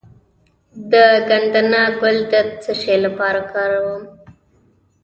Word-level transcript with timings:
د 0.91 0.93
ګندنه 1.29 1.81
ګل 1.99 2.17
د 2.31 2.33
څه 2.61 2.73
لپاره 3.05 3.39
وکاروم؟ 3.43 4.03